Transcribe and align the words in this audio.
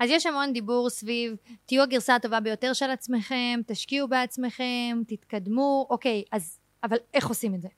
אז 0.00 0.10
יש 0.10 0.26
המון 0.26 0.52
דיבור 0.52 0.90
סביב 0.90 1.36
תהיו 1.66 1.82
הגרסה 1.82 2.14
הטובה 2.14 2.40
ביותר 2.40 2.72
של 2.72 2.90
עצמכם, 2.90 3.60
תשקיעו 3.66 4.08
בעצמכם, 4.08 5.02
תתקדמו, 5.06 5.86
אוקיי, 5.90 6.22
אז 6.32 6.58
אבל 6.84 6.96
איך 7.14 7.26
עושים 7.26 7.54
את 7.54 7.62
זה? 7.62 7.68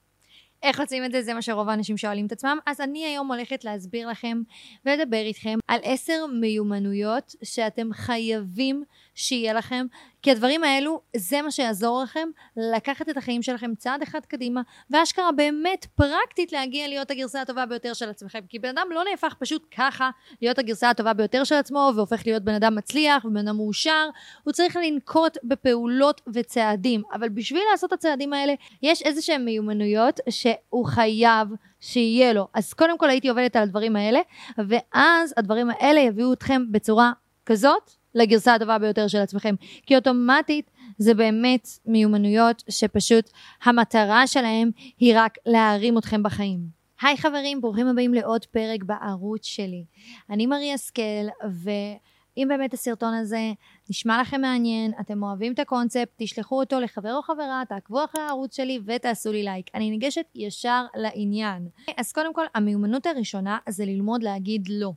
איך 0.63 0.79
עושים 0.79 1.05
את 1.05 1.11
זה? 1.11 1.21
זה 1.21 1.33
מה 1.33 1.41
שרוב 1.41 1.69
האנשים 1.69 1.97
שואלים 1.97 2.25
את 2.25 2.31
עצמם. 2.31 2.57
אז 2.65 2.81
אני 2.81 3.05
היום 3.05 3.31
הולכת 3.31 3.63
להסביר 3.63 4.07
לכם 4.07 4.41
ולדבר 4.85 5.17
איתכם 5.17 5.57
על 5.67 5.79
עשר 5.83 6.25
מיומנויות 6.39 7.35
שאתם 7.43 7.93
חייבים 7.93 8.83
שיהיה 9.15 9.53
לכם, 9.53 9.85
כי 10.21 10.31
הדברים 10.31 10.63
האלו 10.63 11.01
זה 11.15 11.41
מה 11.41 11.51
שיעזור 11.51 12.03
לכם 12.03 12.29
לקחת 12.57 13.09
את 13.09 13.17
החיים 13.17 13.41
שלכם 13.41 13.75
צעד 13.77 14.01
אחד 14.01 14.25
קדימה, 14.25 14.61
ואשכרה 14.89 15.31
באמת 15.31 15.85
פרקטית 15.95 16.51
להגיע 16.51 16.87
להיות 16.87 17.11
הגרסה 17.11 17.41
הטובה 17.41 17.65
ביותר 17.65 17.93
של 17.93 18.09
עצמכם. 18.09 18.39
כי 18.49 18.59
בן 18.59 18.69
אדם 18.69 18.87
לא 18.91 19.03
נהפך 19.11 19.35
פשוט 19.39 19.65
ככה 19.77 20.09
להיות 20.41 20.59
הגרסה 20.59 20.89
הטובה 20.89 21.13
ביותר 21.13 21.43
של 21.43 21.55
עצמו, 21.55 21.91
והופך 21.95 22.21
להיות 22.25 22.43
בן 22.43 22.53
אדם 22.53 22.75
מצליח 22.75 23.25
ובן 23.25 23.47
אדם 23.47 23.57
מאושר, 23.57 24.09
הוא 24.43 24.53
צריך 24.53 24.75
לנקוט 24.75 25.37
בפעולות 25.43 26.21
וצעדים. 26.33 27.01
אבל 27.13 27.29
בשביל 27.29 27.61
לעשות 27.71 27.87
את 27.87 27.93
הצעדים 27.93 28.33
האלה, 28.33 28.53
יש 28.81 29.01
איזה 29.01 29.21
שהם 29.21 29.45
מיומנויות 29.45 30.19
שהוא 30.29 30.85
חייב 30.85 31.47
שיהיה 31.79 32.33
לו. 32.33 32.47
אז 32.53 32.73
קודם 32.73 32.97
כל 32.97 33.09
הייתי 33.09 33.29
עובדת 33.29 33.55
על 33.55 33.63
הדברים 33.63 33.95
האלה, 33.95 34.19
ואז 34.67 35.33
הדברים 35.37 35.69
האלה 35.69 35.99
יביאו 35.99 36.33
אתכם 36.33 36.71
בצורה 36.71 37.11
כזאת 37.45 38.02
לגרסה 38.15 38.53
הטובה 38.53 38.79
ביותר 38.79 39.07
של 39.07 39.17
עצמכם. 39.17 39.55
כי 39.85 39.95
אוטומטית 39.95 40.71
זה 40.97 41.13
באמת 41.13 41.67
מיומנויות 41.85 42.63
שפשוט 42.69 43.29
המטרה 43.63 44.27
שלהם 44.27 44.71
היא 44.99 45.13
רק 45.17 45.37
להרים 45.45 45.97
אתכם 45.97 46.23
בחיים. 46.23 46.83
היי 47.01 47.17
חברים, 47.17 47.61
ברוכים 47.61 47.87
הבאים 47.87 48.13
לעוד 48.13 48.45
פרק 48.45 48.83
בערוץ 48.83 49.45
שלי. 49.45 49.85
אני 50.29 50.45
מרי 50.45 50.73
השכל, 50.73 51.27
ואם 51.63 52.47
באמת 52.49 52.73
הסרטון 52.73 53.13
הזה 53.13 53.51
נשמע 53.89 54.21
לכם 54.21 54.41
מעניין, 54.41 54.91
אתם 54.99 55.23
אוהבים 55.23 55.53
את 55.53 55.59
הקונספט, 55.59 56.09
תשלחו 56.17 56.59
אותו 56.59 56.79
לחבר 56.79 57.15
או 57.15 57.21
חברה, 57.21 57.63
תעקבו 57.69 58.03
אחרי 58.05 58.21
הערוץ 58.21 58.55
שלי 58.55 58.79
ותעשו 58.85 59.31
לי 59.31 59.43
לייק. 59.43 59.69
אני 59.75 59.89
ניגשת 59.89 60.25
ישר 60.35 60.85
לעניין. 60.95 61.67
אז 61.97 62.11
קודם 62.11 62.33
כל, 62.33 62.45
המיומנות 62.55 63.05
הראשונה 63.05 63.57
זה 63.69 63.85
ללמוד 63.85 64.23
להגיד 64.23 64.67
לא. 64.69 64.91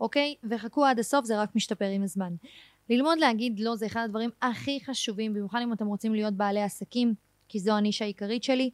אוקיי? 0.00 0.34
וחכו 0.50 0.84
עד 0.84 0.98
הסוף, 0.98 1.24
זה 1.24 1.40
רק 1.40 1.56
משתפר 1.56 1.84
עם 1.84 2.02
הזמן. 2.02 2.34
ללמוד 2.90 3.18
להגיד 3.18 3.60
לא 3.60 3.76
זה 3.76 3.86
אחד 3.86 4.00
הדברים 4.04 4.30
הכי 4.42 4.78
חשובים, 4.84 5.34
במיוחד 5.34 5.58
אם 5.62 5.72
אתם 5.72 5.86
רוצים 5.86 6.14
להיות 6.14 6.34
בעלי 6.34 6.62
עסקים, 6.62 7.14
כי 7.48 7.58
זו 7.58 7.72
הנישה 7.72 8.04
העיקרית 8.04 8.44
שלי. 8.44 8.70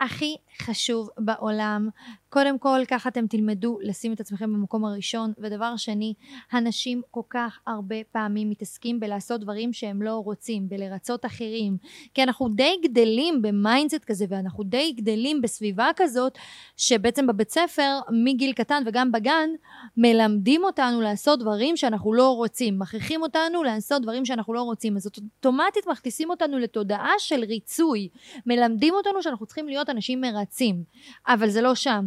הכי 0.00 0.36
חשוב 0.62 1.10
בעולם. 1.18 1.88
קודם 2.28 2.58
כל, 2.58 2.80
ככה 2.88 3.08
אתם 3.08 3.26
תלמדו 3.26 3.78
לשים 3.82 4.12
את 4.12 4.20
עצמכם 4.20 4.52
במקום 4.52 4.84
הראשון. 4.84 5.32
ודבר 5.38 5.76
שני, 5.76 6.14
אנשים 6.54 7.02
כל 7.10 7.20
כך 7.30 7.58
הרבה 7.66 7.96
פעמים 8.12 8.50
מתעסקים 8.50 9.00
בלעשות 9.00 9.40
דברים 9.40 9.72
שהם 9.72 10.02
לא 10.02 10.14
רוצים, 10.14 10.68
בלרצות 10.68 11.26
אחרים. 11.26 11.76
כי 12.14 12.22
אנחנו 12.22 12.48
די 12.48 12.76
גדלים 12.82 13.42
ב 13.42 13.50
mindset 13.50 14.04
כזה, 14.04 14.24
ואנחנו 14.28 14.64
די 14.64 14.92
גדלים 14.92 15.42
בסביבה 15.42 15.90
כזאת, 15.96 16.38
שבעצם 16.76 17.26
בבית 17.26 17.50
ספר, 17.50 17.98
מגיל 18.24 18.52
קטן 18.52 18.82
וגם 18.86 19.12
בגן, 19.12 19.50
מלמדים 19.96 20.64
אותנו 20.64 21.00
לעשות 21.00 21.38
דברים 21.38 21.76
שאנחנו 21.76 22.12
לא 22.12 22.36
רוצים. 22.36 22.78
מכריחים 22.78 23.22
אותנו 23.22 23.62
לעשות 23.62 24.02
דברים 24.02 24.24
שאנחנו 24.24 24.54
לא 24.54 24.62
רוצים. 24.62 24.96
אז 24.96 25.06
אוטומטית 25.06 25.86
מכניסים 25.86 26.30
אותנו 26.30 26.58
לתודעה 26.58 27.12
של 27.18 27.44
ריצוי. 27.44 28.08
מלמדים 28.46 28.94
אותנו 28.94 29.22
שאנחנו 29.22 29.46
צריכים 29.46 29.68
להיות 29.68 29.89
אנשים 29.90 30.20
מרצים, 30.20 30.82
אבל 31.28 31.48
זה 31.50 31.60
לא 31.60 31.74
שם. 31.74 32.04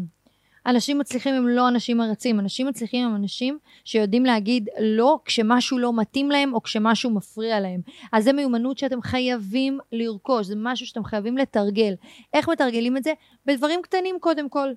אנשים 0.66 0.98
מצליחים 0.98 1.34
הם 1.34 1.48
לא 1.48 1.67
אנשים 1.67 1.98
מרצים, 1.98 2.39
אנשים 2.39 2.67
מצליחים 2.67 3.08
הם 3.08 3.16
אנשים 3.16 3.58
שיודעים 3.86 4.26
להגיד 4.26 4.70
לא 4.80 5.20
כשמשהו 5.26 5.80
לא 5.80 5.94
מתאים 5.94 6.31
להם 6.31 6.54
או 6.54 6.64
כשמשהו 6.64 7.11
מפריע 7.11 7.59
להם. 7.59 7.81
אז 8.11 8.23
זה 8.23 8.34
מיומנות 8.34 8.78
שאתם 8.78 9.02
חייבים 9.02 9.80
לרכוש, 9.92 10.48
זה 10.48 10.56
משהו 10.58 10.88
שאתם 10.88 11.04
חייבים 11.04 11.38
לתרגל. 11.38 11.94
איך 12.34 12.50
מתרגלים 12.50 12.98
את 12.98 13.04
זה? 13.04 13.14
בדברים 13.45 13.82
קטנים 13.82 14.15
קודם 14.20 14.50
כל. 14.50 14.70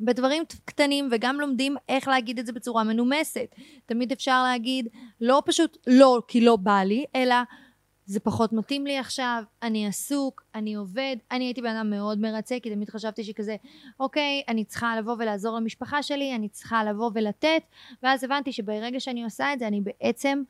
בדברים 0.00 0.42
קטנים 0.64 1.08
וגם 1.10 1.40
לומדים 1.40 1.76
איך 1.88 2.08
להגיד 2.08 2.38
את 2.38 2.46
זה 2.46 2.52
בצורה 2.52 2.84
מנומסת. 2.84 3.54
תמיד 3.86 4.12
אפשר 4.12 4.42
להגיד 4.42 4.88
לא 5.20 5.42
פשוט 5.46 5.76
לא 5.86 6.22
כי 6.28 6.40
לא 6.40 6.56
בא 6.56 6.82
לי, 6.82 7.04
אלא 7.16 7.34
זה 8.10 8.20
פחות 8.20 8.52
מתאים 8.52 8.86
לי 8.86 8.98
עכשיו, 8.98 9.42
אני 9.62 9.86
עסוק, 9.86 10.44
אני 10.54 10.74
עובד. 10.74 11.16
אני 11.30 11.44
הייתי 11.44 11.62
בן 11.62 11.76
אדם 11.76 11.90
מאוד 11.90 12.18
מרצה, 12.18 12.56
כי 12.62 12.70
תמיד 12.70 12.90
חשבתי 12.90 13.24
שכזה, 13.24 13.56
אוקיי, 14.00 14.42
אני 14.48 14.64
צריכה 14.64 14.96
לבוא 14.96 15.16
ולעזור 15.18 15.56
למשפחה 15.56 16.02
שלי, 16.02 16.34
אני 16.34 16.48
צריכה 16.48 16.84
לבוא 16.84 17.10
ולתת, 17.14 17.62
ואז 18.02 18.24
הבנתי 18.24 18.52
שברגע 18.52 19.00
שאני 19.00 19.24
עושה 19.24 19.52
את 19.52 19.58
זה, 19.58 19.66
אני 19.66 19.80
בעצם 19.80 20.42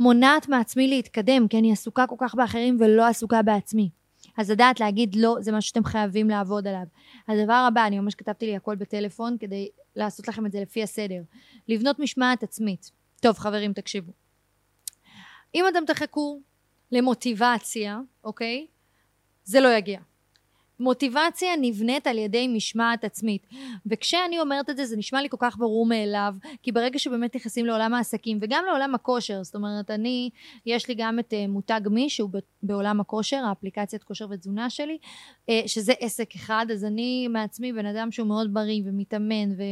מונעת 0.00 0.48
מעצמי 0.48 0.88
להתקדם, 0.88 1.48
כי 1.48 1.58
אני 1.58 1.72
עסוקה 1.72 2.06
כל 2.06 2.16
כך 2.18 2.34
באחרים 2.34 2.76
ולא 2.80 3.06
עסוקה 3.06 3.42
בעצמי. 3.42 3.90
אז 4.38 4.50
לדעת 4.50 4.80
להגיד 4.80 5.16
לא, 5.16 5.36
זה 5.40 5.52
משהו 5.52 5.68
שאתם 5.68 5.84
חייבים 5.84 6.28
לעבוד 6.28 6.66
עליו. 6.66 6.86
הדבר 7.28 7.66
הבא, 7.68 7.86
אני 7.86 7.98
ממש 8.00 8.14
כתבתי 8.14 8.46
לי 8.46 8.56
הכל 8.56 8.76
בטלפון 8.76 9.36
כדי 9.40 9.68
לעשות 9.96 10.28
לכם 10.28 10.46
את 10.46 10.52
זה 10.52 10.60
לפי 10.60 10.82
הסדר. 10.82 11.22
לבנות 11.68 11.98
משמעת 11.98 12.42
עצמית. 12.42 12.90
טוב, 13.20 13.38
חברים, 13.38 13.72
תקשיבו. 13.72 14.12
אם 15.54 15.64
אתם 15.68 15.84
תחכו 15.86 16.40
למוטיבציה, 16.92 18.00
אוקיי? 18.24 18.66
זה 19.44 19.60
לא 19.60 19.68
יגיע. 19.68 20.00
מוטיבציה 20.80 21.48
נבנית 21.60 22.06
על 22.06 22.18
ידי 22.18 22.48
משמעת 22.48 23.04
עצמית 23.04 23.46
וכשאני 23.86 24.40
אומרת 24.40 24.70
את 24.70 24.76
זה 24.76 24.86
זה 24.86 24.96
נשמע 24.96 25.22
לי 25.22 25.28
כל 25.28 25.36
כך 25.40 25.58
ברור 25.58 25.86
מאליו 25.86 26.34
כי 26.62 26.72
ברגע 26.72 26.98
שבאמת 26.98 27.36
נכנסים 27.36 27.66
לעולם 27.66 27.94
העסקים 27.94 28.38
וגם 28.40 28.64
לעולם 28.66 28.94
הכושר 28.94 29.42
זאת 29.42 29.54
אומרת 29.54 29.90
אני 29.90 30.30
יש 30.66 30.88
לי 30.88 30.94
גם 30.94 31.18
את 31.18 31.32
uh, 31.32 31.50
מותג 31.50 31.80
מי 31.90 32.10
שהוא 32.10 32.30
בעולם 32.62 33.00
הכושר 33.00 33.36
האפליקציית 33.36 34.02
כושר 34.02 34.26
ותזונה 34.30 34.70
שלי 34.70 34.98
uh, 35.50 35.52
שזה 35.66 35.92
עסק 36.00 36.34
אחד 36.34 36.66
אז 36.72 36.84
אני 36.84 37.28
מעצמי 37.28 37.72
בן 37.72 37.86
אדם 37.86 38.10
שהוא 38.10 38.28
מאוד 38.28 38.54
בריא 38.54 38.82
ומתאמן 38.84 39.52
ו... 39.52 39.62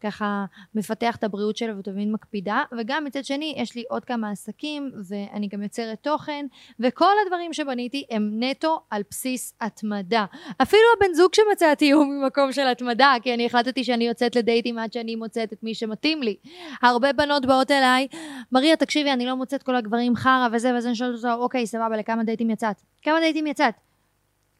ככה 0.00 0.44
מפתח 0.74 1.16
את 1.16 1.24
הבריאות 1.24 1.56
שלו 1.56 1.78
ותמיד 1.78 2.08
מקפידה 2.08 2.62
וגם 2.78 3.04
מצד 3.04 3.24
שני 3.24 3.54
יש 3.56 3.76
לי 3.76 3.84
עוד 3.88 4.04
כמה 4.04 4.30
עסקים 4.30 4.90
ואני 5.08 5.48
גם 5.48 5.62
יוצרת 5.62 5.98
תוכן 6.02 6.46
וכל 6.80 7.12
הדברים 7.26 7.52
שבניתי 7.52 8.04
הם 8.10 8.30
נטו 8.42 8.80
על 8.90 9.02
בסיס 9.10 9.54
התמדה. 9.60 10.24
אפילו 10.62 10.82
הבן 10.96 11.14
זוג 11.14 11.34
שמצאתי 11.34 11.90
הוא 11.90 12.06
ממקום 12.06 12.52
של 12.52 12.66
התמדה 12.66 13.14
כי 13.22 13.34
אני 13.34 13.46
החלטתי 13.46 13.84
שאני 13.84 14.04
יוצאת 14.08 14.36
לדייטים 14.36 14.78
עד 14.78 14.92
שאני 14.92 15.16
מוצאת 15.16 15.52
את 15.52 15.62
מי 15.62 15.74
שמתאים 15.74 16.22
לי. 16.22 16.36
הרבה 16.82 17.12
בנות 17.12 17.46
באות 17.46 17.70
אליי 17.70 18.08
מריה 18.52 18.76
תקשיבי 18.76 19.12
אני 19.12 19.26
לא 19.26 19.34
מוצאת 19.34 19.62
כל 19.62 19.76
הגברים 19.76 20.16
חרא 20.16 20.48
וזה 20.52 20.74
וזה 20.76 20.88
אני 20.88 20.96
שואלת 20.96 21.16
אותה 21.16 21.34
אוקיי 21.34 21.66
סבבה 21.66 21.96
לכמה 21.96 22.24
דייטים 22.24 22.50
יצאת? 22.50 22.76
כמה 23.02 23.20
דייטים 23.20 23.46
יצאת 23.46 23.89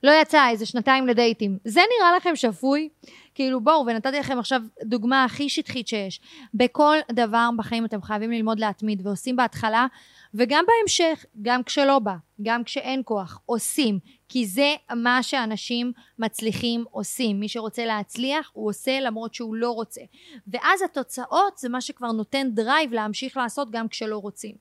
לא 0.02 0.12
יצא 0.22 0.48
איזה 0.48 0.66
שנתיים 0.66 1.06
לדייטים. 1.06 1.58
זה 1.64 1.80
נראה 1.80 2.16
לכם 2.16 2.36
שפוי? 2.36 2.88
כאילו 3.34 3.60
בואו, 3.60 3.86
ונתתי 3.86 4.18
לכם 4.18 4.38
עכשיו 4.38 4.62
דוגמה 4.84 5.24
הכי 5.24 5.48
שטחית 5.48 5.88
שיש. 5.88 6.20
בכל 6.54 6.96
דבר 7.12 7.48
בחיים 7.58 7.84
אתם 7.84 8.02
חייבים 8.02 8.30
ללמוד 8.30 8.60
להתמיד, 8.60 9.06
ועושים 9.06 9.36
בהתחלה, 9.36 9.86
וגם 10.34 10.64
בהמשך, 10.66 11.24
גם 11.42 11.62
כשלא 11.62 11.98
בא, 11.98 12.14
גם 12.42 12.64
כשאין 12.64 13.02
כוח, 13.04 13.40
עושים. 13.46 13.98
כי 14.28 14.46
זה 14.46 14.74
מה 14.94 15.22
שאנשים 15.22 15.92
מצליחים 16.18 16.84
עושים. 16.90 17.40
מי 17.40 17.48
שרוצה 17.48 17.84
להצליח, 17.84 18.50
הוא 18.52 18.68
עושה 18.68 19.00
למרות 19.00 19.34
שהוא 19.34 19.54
לא 19.54 19.70
רוצה. 19.70 20.00
ואז 20.46 20.82
התוצאות 20.82 21.58
זה 21.58 21.68
מה 21.68 21.80
שכבר 21.80 22.12
נותן 22.12 22.50
drive 22.50 22.92
להמשיך 22.92 23.36
לעשות 23.36 23.70
גם 23.70 23.88
כשלא 23.88 24.18
רוצים. 24.18 24.54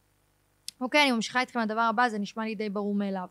אוקיי, 0.82 1.04
אני 1.04 1.12
ממשיכה 1.12 1.42
איתכם 1.42 1.60
לדבר 1.60 1.82
הבא, 1.82 2.10
זה 2.10 2.20
נשמע 2.20 2.44
לי 2.44 2.56
די 2.56 2.70
ברור 2.70 2.96
מאליו. 2.96 3.28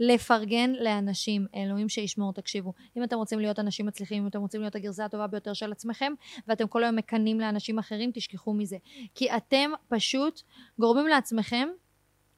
לפרגן 0.00 0.72
לאנשים, 0.72 1.46
אלוהים 1.54 1.88
שישמור, 1.88 2.32
תקשיבו. 2.32 2.72
אם 2.96 3.04
אתם 3.04 3.16
רוצים 3.16 3.40
להיות 3.40 3.58
אנשים 3.58 3.86
מצליחים, 3.86 4.22
אם 4.22 4.28
אתם 4.28 4.40
רוצים 4.40 4.60
להיות 4.60 4.74
הגרסה 4.74 5.04
הטובה 5.04 5.26
ביותר 5.26 5.52
של 5.52 5.72
עצמכם, 5.72 6.12
ואתם 6.48 6.66
כל 6.66 6.84
היום 6.84 6.96
מקנאים 6.96 7.40
לאנשים 7.40 7.78
אחרים, 7.78 8.10
תשכחו 8.14 8.54
מזה. 8.54 8.76
כי 9.14 9.36
אתם 9.36 9.70
פשוט 9.88 10.40
גורמים 10.78 11.06
לעצמכם, 11.06 11.68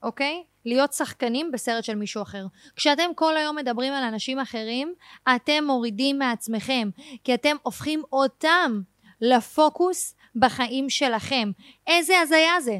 אוקיי? 0.02 0.42
להיות 0.64 0.92
שחקנים 0.92 1.52
בסרט 1.52 1.84
של 1.84 1.94
מישהו 1.94 2.22
אחר. 2.22 2.46
כשאתם 2.76 3.10
כל 3.14 3.36
היום 3.36 3.56
מדברים 3.56 3.92
על 3.92 4.04
אנשים 4.04 4.38
אחרים, 4.38 4.94
אתם 5.36 5.64
מורידים 5.66 6.18
מעצמכם, 6.18 6.90
כי 7.24 7.34
אתם 7.34 7.56
הופכים 7.62 8.02
אותם 8.12 8.80
לפוקוס 9.20 10.14
בחיים 10.36 10.90
שלכם. 10.90 11.50
איזה 11.86 12.20
הזיה 12.20 12.60
זה. 12.60 12.78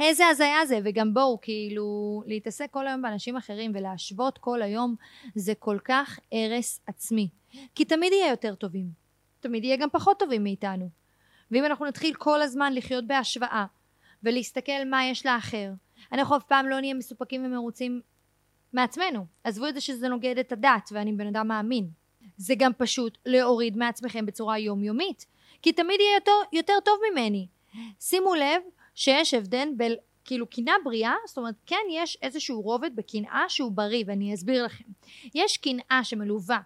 איזה 0.00 0.26
הזיה 0.26 0.66
זה, 0.66 0.78
וגם 0.84 1.14
בואו, 1.14 1.40
כאילו, 1.40 2.22
להתעסק 2.26 2.70
כל 2.70 2.86
היום 2.86 3.02
באנשים 3.02 3.36
אחרים 3.36 3.72
ולהשוות 3.74 4.38
כל 4.38 4.62
היום, 4.62 4.94
זה 5.34 5.54
כל 5.54 5.78
כך 5.84 6.18
הרס 6.32 6.80
עצמי. 6.86 7.28
כי 7.74 7.84
תמיד 7.84 8.12
יהיה 8.12 8.30
יותר 8.30 8.54
טובים. 8.54 8.86
תמיד 9.40 9.64
יהיה 9.64 9.76
גם 9.76 9.88
פחות 9.90 10.18
טובים 10.18 10.42
מאיתנו. 10.42 10.90
ואם 11.50 11.64
אנחנו 11.64 11.86
נתחיל 11.86 12.14
כל 12.14 12.42
הזמן 12.42 12.72
לחיות 12.74 13.06
בהשוואה, 13.06 13.66
ולהסתכל 14.22 14.84
מה 14.90 15.04
יש 15.04 15.26
לאחר, 15.26 15.70
אנחנו 16.12 16.36
אף 16.36 16.44
פעם 16.44 16.68
לא 16.68 16.80
נהיה 16.80 16.94
מסופקים 16.94 17.44
ומרוצים 17.44 18.00
מעצמנו. 18.72 19.26
עזבו 19.44 19.68
את 19.68 19.74
זה 19.74 19.80
שזה 19.80 20.08
נוגד 20.08 20.38
את 20.38 20.52
הדת, 20.52 20.90
ואני 20.92 21.12
בן 21.12 21.26
אדם 21.26 21.48
מאמין. 21.48 21.88
זה 22.36 22.54
גם 22.58 22.72
פשוט 22.78 23.18
להוריד 23.26 23.76
מעצמכם 23.76 24.26
בצורה 24.26 24.58
יומיומית. 24.58 25.26
כי 25.62 25.72
תמיד 25.72 26.00
יהיה 26.00 26.14
יותר, 26.14 26.32
יותר 26.52 26.72
טוב 26.84 26.98
ממני. 27.10 27.46
שימו 28.00 28.34
לב 28.34 28.62
שיש 28.94 29.34
הבדל 29.34 29.68
בין 29.76 29.94
כאילו 30.24 30.46
קנאה 30.46 30.74
בריאה, 30.84 31.14
זאת 31.26 31.38
אומרת 31.38 31.54
כן 31.66 31.76
יש 31.90 32.18
איזשהו 32.22 32.60
רובד 32.60 32.96
בקנאה 32.96 33.44
שהוא 33.48 33.72
בריא 33.72 34.04
ואני 34.06 34.34
אסביר 34.34 34.64
לכם. 34.64 34.84
יש 35.34 35.56
קנאה 35.56 36.00
שמלווה 36.04 36.60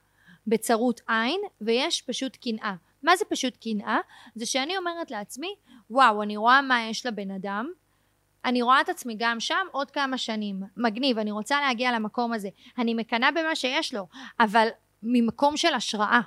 בצרות 0.46 1.00
עין 1.08 1.40
ויש 1.60 2.02
פשוט 2.02 2.36
קנאה. 2.36 2.74
מה 3.02 3.16
זה 3.16 3.24
פשוט 3.24 3.56
קנאה? 3.56 3.98
זה 4.34 4.46
שאני 4.46 4.76
אומרת 4.76 5.10
לעצמי 5.10 5.54
וואו 5.90 6.22
אני 6.22 6.36
רואה 6.36 6.62
מה 6.62 6.82
יש 6.82 7.06
לבן 7.06 7.30
אדם 7.30 7.70
אני 8.44 8.62
רואה 8.62 8.80
את 8.80 8.88
עצמי 8.88 9.16
גם 9.18 9.40
שם 9.40 9.66
עוד 9.72 9.90
כמה 9.90 10.18
שנים 10.18 10.62
מגניב 10.76 11.18
אני 11.18 11.30
רוצה 11.30 11.60
להגיע 11.60 11.92
למקום 11.92 12.32
הזה 12.32 12.48
אני 12.78 12.94
מקנאה 12.94 13.30
במה 13.30 13.56
שיש 13.56 13.94
לו 13.94 14.06
אבל 14.40 14.68
ממקום 15.02 15.56
של 15.56 15.74
השראה 15.74 16.20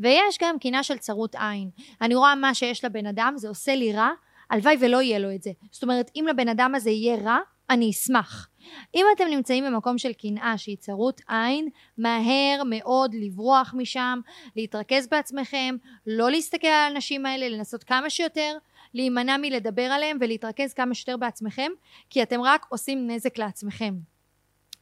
ויש 0.00 0.38
גם 0.40 0.58
קנאה 0.58 0.82
של 0.82 0.98
צרות 0.98 1.34
עין 1.34 1.70
אני 2.00 2.14
רואה 2.14 2.34
מה 2.34 2.54
שיש 2.54 2.84
לבן 2.84 3.06
אדם 3.06 3.34
זה 3.36 3.48
עושה 3.48 3.74
לי 3.74 3.92
רע 3.92 4.10
הלוואי 4.52 4.76
ולא 4.80 5.02
יהיה 5.02 5.18
לו 5.18 5.34
את 5.34 5.42
זה. 5.42 5.50
זאת 5.70 5.82
אומרת 5.82 6.10
אם 6.16 6.26
לבן 6.28 6.48
אדם 6.48 6.74
הזה 6.74 6.90
יהיה 6.90 7.16
רע 7.16 7.38
אני 7.70 7.90
אשמח. 7.90 8.48
אם 8.94 9.06
אתם 9.16 9.24
נמצאים 9.30 9.64
במקום 9.64 9.98
של 9.98 10.12
קנאה 10.12 10.58
שהיא 10.58 10.76
צרות 10.76 11.20
עין 11.28 11.68
מהר 11.98 12.62
מאוד 12.66 13.14
לברוח 13.14 13.74
משם 13.76 14.20
להתרכז 14.56 15.06
בעצמכם 15.06 15.76
לא 16.06 16.30
להסתכל 16.30 16.66
על 16.66 16.72
האנשים 16.72 17.26
האלה 17.26 17.48
לנסות 17.48 17.84
כמה 17.84 18.10
שיותר 18.10 18.56
להימנע 18.94 19.36
מלדבר 19.36 19.82
עליהם 19.82 20.18
ולהתרכז 20.20 20.74
כמה 20.74 20.94
שיותר 20.94 21.16
בעצמכם 21.16 21.72
כי 22.10 22.22
אתם 22.22 22.40
רק 22.40 22.66
עושים 22.68 23.10
נזק 23.10 23.38
לעצמכם. 23.38 23.94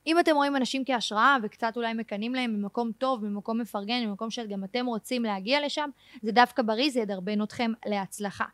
אם 0.06 0.18
אתם 0.18 0.34
רואים 0.34 0.56
אנשים 0.56 0.84
כהשראה 0.84 1.36
וקצת 1.42 1.72
אולי 1.76 1.94
מקנאים 1.94 2.34
להם 2.34 2.54
ממקום 2.54 2.92
טוב, 2.98 3.24
ממקום 3.24 3.60
מפרגן, 3.60 4.04
ממקום 4.06 4.30
שגם 4.30 4.64
אתם 4.64 4.86
רוצים 4.86 5.22
להגיע 5.22 5.66
לשם, 5.66 5.90
זה 6.22 6.32
דווקא 6.32 6.62
בריא, 6.62 6.90
זה 6.90 7.00
ידרבן 7.00 7.42
אתכם 7.42 7.72
להצלחה. 7.86 8.44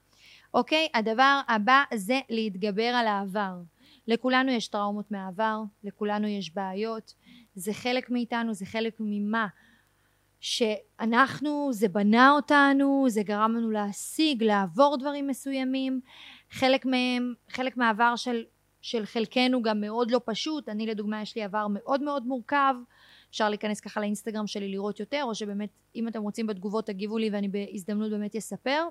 אוקיי? 0.54 0.88
הדבר 0.94 1.40
הבא 1.48 1.82
זה 1.94 2.20
להתגבר 2.30 2.82
על 2.82 3.06
העבר. 3.06 3.54
לכולנו 4.08 4.52
יש 4.52 4.68
טראומות 4.68 5.10
מהעבר, 5.10 5.62
לכולנו 5.84 6.28
יש 6.28 6.54
בעיות, 6.54 7.14
זה 7.54 7.72
חלק 7.72 8.10
מאיתנו, 8.10 8.54
זה 8.54 8.66
חלק 8.66 8.96
ממה 9.00 9.46
שאנחנו, 10.40 11.68
זה 11.72 11.88
בנה 11.88 12.30
אותנו, 12.30 13.06
זה 13.08 13.22
גרם 13.22 13.54
לנו 13.56 13.70
להשיג, 13.70 14.42
לעבור 14.42 14.96
דברים 14.96 15.26
מסוימים, 15.26 16.00
חלק 16.50 16.86
מהם, 16.86 17.34
חלק 17.50 17.76
מהעבר 17.76 18.16
של, 18.16 18.44
של 18.82 19.06
חלקנו 19.06 19.62
גם 19.62 19.80
מאוד 19.80 20.10
לא 20.10 20.20
פשוט, 20.24 20.68
אני 20.68 20.86
לדוגמה 20.86 21.22
יש 21.22 21.36
לי 21.36 21.42
עבר 21.42 21.66
מאוד 21.70 22.02
מאוד 22.02 22.26
מורכב, 22.26 22.74
אפשר 23.30 23.48
להיכנס 23.48 23.80
ככה 23.80 24.00
לאינסטגרם 24.00 24.46
שלי 24.46 24.68
לראות 24.68 25.00
יותר, 25.00 25.22
או 25.24 25.34
שבאמת 25.34 25.70
אם 25.94 26.08
אתם 26.08 26.22
רוצים 26.22 26.46
בתגובות 26.46 26.86
תגיבו 26.86 27.18
לי 27.18 27.30
ואני 27.30 27.48
בהזדמנות 27.48 28.10
באמת 28.10 28.36
אספר, 28.36 28.88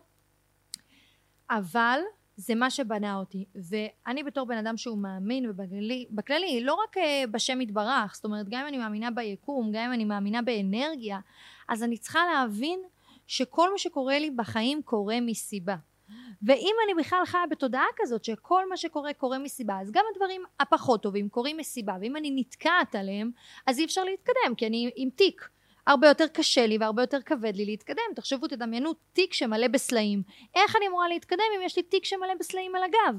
אבל 1.50 2.00
זה 2.38 2.56
מה 2.56 2.70
שבנה 2.70 3.16
אותי 3.16 3.46
ואני 3.56 4.24
בתור 4.24 4.48
בן 4.48 4.58
אדם 4.58 4.78
שהוא 4.78 4.98
מאמין 4.98 5.50
ובכללי 5.50 6.06
בכללי 6.12 6.64
לא 6.64 6.74
רק 6.74 6.98
אה, 6.98 7.24
בשם 7.32 7.62
יתברך 7.62 8.16
זאת 8.16 8.26
אומרת 8.26 8.46
גם 8.50 8.62
אם 8.62 8.68
אני 8.68 8.78
מאמינה 8.78 9.12
ביקום 9.12 9.72
גם 9.72 9.84
אם 9.86 9.94
אני 9.94 10.06
מאמינה 10.06 10.42
באנרגיה 10.42 11.20
אז 11.70 11.84
אני 11.84 11.98
צריכה 11.98 12.20
להבין 12.34 12.80
שכל 13.28 13.72
מה 13.72 13.78
שקורה 13.78 14.20
לי 14.20 14.32
בחיים 14.32 14.82
קורה 14.82 15.22
מסיבה. 15.22 15.76
ואם 16.42 16.76
אני 16.86 17.04
בכלל 17.04 17.26
חיה 17.26 17.48
בתודעה 17.50 17.86
כזאת 17.96 18.24
שכל 18.24 18.70
מה 18.70 18.78
שקורה 18.78 19.14
קורה 19.14 19.40
מסיבה 19.40 19.80
אז 19.82 19.92
גם 19.92 20.04
הדברים 20.12 20.44
הפחות 20.60 21.04
טובים 21.04 21.30
קורים 21.30 21.58
מסיבה 21.58 21.98
ואם 22.02 22.16
אני 22.16 22.32
נתקעת 22.36 22.96
עליהם 22.96 23.32
אז 23.68 23.80
אי 23.80 23.86
אפשר 23.86 24.04
להתקדם 24.04 24.56
כי 24.58 24.68
אני 24.68 24.92
עם 24.96 25.10
תיק 25.10 25.50
הרבה 25.88 26.08
יותר 26.08 26.28
קשה 26.28 26.68
לי 26.68 26.78
והרבה 26.78 27.04
יותר 27.04 27.22
כבד 27.22 27.56
לי 27.56 27.66
להתקדם. 27.66 28.04
תחשבו, 28.16 28.48
תדמיינו 28.48 28.94
תיק 29.14 29.34
שמלא 29.34 29.68
בסלעים. 29.68 30.22
איך 30.56 30.76
אני 30.76 30.88
אמורה 30.88 31.08
להתקדם 31.08 31.44
אם 31.58 31.62
יש 31.66 31.78
לי 31.78 31.84
תיק 31.84 32.06
שמלא 32.06 32.34
בסלעים 32.40 32.76
על 32.76 32.84
הגב? 32.84 33.16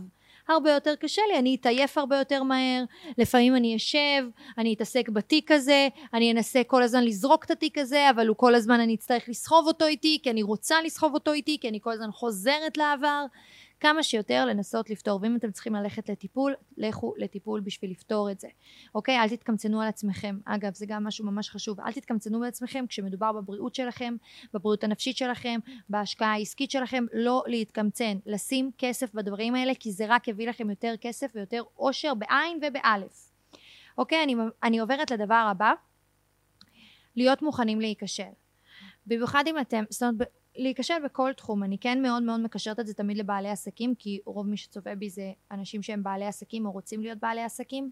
הרבה 0.48 0.70
יותר 0.70 0.94
קשה 0.94 1.22
לי, 1.32 1.38
אני 1.38 1.56
אתעייף 1.60 1.98
הרבה 1.98 2.18
יותר 2.18 2.42
מהר, 2.42 2.84
לפעמים 3.18 3.56
אני 3.56 3.76
אשב, 3.76 4.24
אני 4.58 4.74
אתעסק 4.74 5.08
בתיק 5.08 5.50
הזה, 5.50 5.88
אני 6.14 6.32
אנסה 6.32 6.62
כל 6.66 6.82
הזמן 6.82 7.04
לזרוק 7.04 7.44
את 7.44 7.50
התיק 7.50 7.78
הזה, 7.78 8.10
אבל 8.10 8.26
הוא 8.28 8.36
כל 8.36 8.54
הזמן 8.54 8.80
אני 8.80 8.94
אצטרך 8.94 9.28
לסחוב 9.28 9.66
אותו 9.66 9.86
איתי, 9.86 10.18
כי 10.22 10.30
אני 10.30 10.42
רוצה 10.42 10.82
לסחוב 10.82 11.14
אותו 11.14 11.32
איתי, 11.32 11.58
כי 11.60 11.68
אני 11.68 11.78
כל 11.82 11.92
הזמן 11.92 12.10
חוזרת 12.12 12.76
לעבר. 12.76 13.24
כמה 13.81 14.02
שיותר 14.02 14.46
לנסות 14.46 14.90
לפתור 14.90 15.19
ואם 15.23 15.37
אתם 15.37 15.50
צריכים 15.50 15.75
ללכת 15.75 16.08
לטיפול 16.08 16.55
לכו 16.76 17.14
לטיפול 17.17 17.61
בשביל 17.61 17.90
לפתור 17.90 18.31
את 18.31 18.40
זה. 18.40 18.49
אוקיי? 18.94 19.19
אל 19.19 19.28
תתקמצנו 19.28 19.82
על 19.82 19.88
עצמכם. 19.88 20.38
אגב 20.44 20.75
זה 20.75 20.87
גם 20.87 21.05
משהו 21.05 21.25
ממש 21.25 21.50
חשוב. 21.50 21.81
אל 21.81 21.93
תתקמצנו 21.93 22.43
על 22.43 22.49
עצמכם 22.49 22.84
כשמדובר 22.88 23.32
בבריאות 23.32 23.75
שלכם 23.75 24.17
בבריאות 24.55 24.84
הנפשית 24.84 25.17
שלכם 25.17 25.61
בהשקעה 25.88 26.32
העסקית 26.32 26.70
שלכם. 26.70 27.05
לא 27.12 27.43
להתקמצן. 27.46 28.19
לשים 28.26 28.70
כסף 28.78 29.14
בדברים 29.14 29.55
האלה 29.55 29.73
כי 29.75 29.93
זה 29.93 30.05
רק 30.08 30.28
יביא 30.28 30.49
לכם 30.49 30.70
יותר 30.70 30.94
כסף 31.00 31.32
ויותר 31.34 31.62
עושר 31.75 32.14
בעין 32.14 32.61
ובאלף. 32.62 33.31
אוקיי? 33.99 34.25
אני, 34.25 34.34
אני 34.62 34.78
עוברת 34.78 35.11
לדבר 35.11 35.49
הבא. 35.50 35.73
להיות 37.17 37.43
מוכנים 37.43 37.81
להיכשל. 37.81 38.23
במיוחד 39.06 39.44
אם 39.46 39.58
אתם 39.58 39.84
זאת 39.90 40.02
אומרת 40.02 40.28
להיכשל 40.56 40.94
בכל 41.04 41.32
תחום. 41.36 41.64
אני 41.64 41.78
כן 41.78 42.02
מאוד 42.02 42.22
מאוד 42.22 42.40
מקשרת 42.40 42.80
את 42.80 42.86
זה 42.86 42.94
תמיד 42.94 43.18
לבעלי 43.18 43.50
עסקים 43.50 43.94
כי 43.94 44.20
רוב 44.26 44.46
מי 44.46 44.56
שצופה 44.56 44.94
בי 44.94 45.10
זה 45.10 45.32
אנשים 45.50 45.82
שהם 45.82 46.02
בעלי 46.02 46.26
עסקים 46.26 46.66
או 46.66 46.72
רוצים 46.72 47.00
להיות 47.00 47.18
בעלי 47.18 47.42
עסקים. 47.42 47.90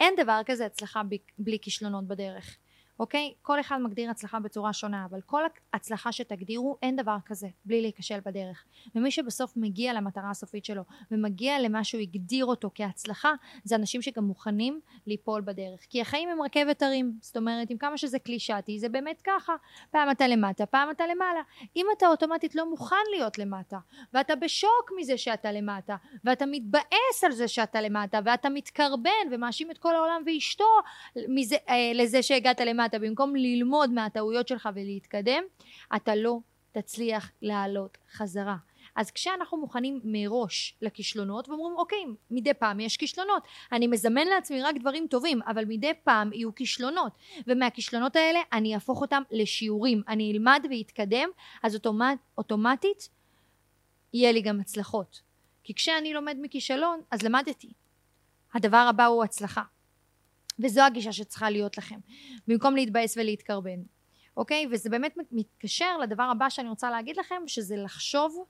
אין 0.00 0.14
דבר 0.16 0.40
כזה 0.46 0.66
הצלחה 0.66 1.02
בלי 1.38 1.58
כישלונות 1.62 2.06
בדרך 2.06 2.58
אוקיי? 3.02 3.32
כל 3.42 3.60
אחד 3.60 3.78
מגדיר 3.80 4.10
הצלחה 4.10 4.40
בצורה 4.40 4.72
שונה, 4.72 5.06
אבל 5.10 5.20
כל 5.26 5.42
הצלחה 5.72 6.12
שתגדירו 6.12 6.76
אין 6.82 6.96
דבר 6.96 7.16
כזה 7.26 7.48
בלי 7.64 7.80
להיכשל 7.80 8.18
בדרך. 8.24 8.64
ומי 8.94 9.10
שבסוף 9.10 9.52
מגיע 9.56 9.92
למטרה 9.92 10.30
הסופית 10.30 10.64
שלו 10.64 10.82
ומגיע 11.10 11.60
למה 11.60 11.84
שהוא 11.84 12.00
הגדיר 12.00 12.44
אותו 12.44 12.70
כהצלחה, 12.74 13.32
זה 13.64 13.76
אנשים 13.76 14.02
שגם 14.02 14.24
מוכנים 14.24 14.80
ליפול 15.06 15.40
בדרך. 15.40 15.80
כי 15.90 16.00
החיים 16.00 16.28
הם 16.28 16.42
רכבת 16.42 16.82
הרים, 16.82 17.12
זאת 17.20 17.36
אומרת 17.36 17.70
עם 17.70 17.78
כמה 17.78 17.98
שזה 17.98 18.18
קלישאתי 18.18 18.78
זה 18.78 18.88
באמת 18.88 19.22
ככה, 19.24 19.52
פעם 19.90 20.10
אתה 20.10 20.28
למטה, 20.28 20.66
פעם 20.66 20.90
אתה 20.90 21.04
למעלה. 21.06 21.40
אם 21.76 21.86
אתה 21.96 22.06
אוטומטית 22.06 22.54
לא 22.54 22.70
מוכן 22.70 22.96
להיות 23.10 23.38
למטה, 23.38 23.78
ואתה 24.12 24.36
בשוק 24.36 24.90
מזה 24.96 25.18
שאתה 25.18 25.52
למטה, 25.52 25.96
ואתה 26.24 26.44
מתבאס 26.46 27.24
על 27.24 27.32
זה 27.32 27.48
שאתה 27.48 27.80
למטה, 27.80 28.20
ואתה 28.24 28.48
מתקרבן 28.48 29.10
ומאשים 29.30 29.70
את 29.70 29.78
כל 29.78 29.96
העולם 29.96 30.22
ואשתו 30.26 30.64
מזה, 31.28 31.56
אה, 31.68 31.92
לזה 31.94 32.22
שהגעת 32.22 32.60
למטה 32.60 32.91
אתה 32.92 32.98
במקום 32.98 33.36
ללמוד 33.36 33.90
מהטעויות 33.90 34.48
שלך 34.48 34.68
ולהתקדם 34.74 35.42
אתה 35.96 36.14
לא 36.14 36.38
תצליח 36.72 37.30
לעלות 37.42 37.98
חזרה. 38.12 38.56
אז 38.96 39.10
כשאנחנו 39.10 39.58
מוכנים 39.58 40.00
מראש 40.04 40.76
לכישלונות 40.82 41.48
ואומרים 41.48 41.76
אוקיי 41.76 41.98
מדי 42.30 42.54
פעם 42.54 42.80
יש 42.80 42.96
כישלונות. 42.96 43.42
אני 43.72 43.86
מזמן 43.86 44.26
לעצמי 44.26 44.62
רק 44.62 44.76
דברים 44.80 45.06
טובים 45.10 45.40
אבל 45.46 45.64
מדי 45.64 45.92
פעם 46.04 46.32
יהיו 46.32 46.54
כישלונות. 46.54 47.12
ומהכישלונות 47.46 48.16
האלה 48.16 48.40
אני 48.52 48.74
אהפוך 48.74 49.00
אותם 49.00 49.22
לשיעורים. 49.30 50.02
אני 50.08 50.32
אלמד 50.32 50.66
ואתקדם 50.70 51.28
אז 51.62 51.74
אוטומט, 51.74 52.18
אוטומטית 52.38 53.08
יהיה 54.12 54.32
לי 54.32 54.40
גם 54.40 54.60
הצלחות. 54.60 55.20
כי 55.64 55.74
כשאני 55.74 56.12
לומד 56.12 56.36
מכישלון 56.40 57.00
אז 57.10 57.22
למדתי. 57.22 57.72
הדבר 58.54 58.86
הבא 58.90 59.06
הוא 59.06 59.24
הצלחה 59.24 59.62
וזו 60.58 60.82
הגישה 60.82 61.12
שצריכה 61.12 61.50
להיות 61.50 61.78
לכם 61.78 61.98
במקום 62.48 62.76
להתבאס 62.76 63.16
ולהתקרבן 63.16 63.82
אוקיי? 64.36 64.66
וזה 64.70 64.90
באמת 64.90 65.14
מתקשר 65.32 65.98
לדבר 65.98 66.22
הבא 66.22 66.48
שאני 66.48 66.68
רוצה 66.68 66.90
להגיד 66.90 67.16
לכם 67.16 67.42
שזה 67.46 67.76
לחשוב 67.76 68.44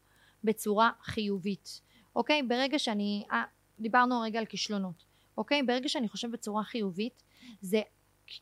בצורה 0.45 0.91
חיובית 1.03 1.81
אוקיי? 2.17 2.43
ברגע 2.43 2.79
שאני 2.79 3.25
אה, 3.33 3.45
דיברנו 3.81 4.15
הרגע 4.15 4.39
על 4.39 4.47
כישלונות 4.47 5.05
אוקיי? 5.37 5.63
ברגע 5.63 5.89
שאני 5.89 6.09
חושב 6.09 6.31
בצורה 6.31 6.65
חיובית 6.65 7.23
זה 7.61 7.83